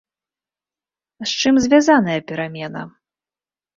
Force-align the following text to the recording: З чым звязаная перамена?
З 1.31 1.45
чым 1.45 1.55
звязаная 1.67 2.19
перамена? 2.33 2.81